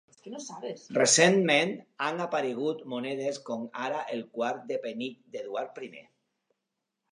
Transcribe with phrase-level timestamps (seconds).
[0.97, 1.73] Recentment,
[2.05, 5.95] han aparegut monedes com ara el quart de penic d'Eduard I.